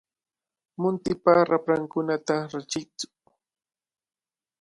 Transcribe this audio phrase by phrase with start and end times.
[0.81, 3.07] Muntipa raprankunata rachiytsu.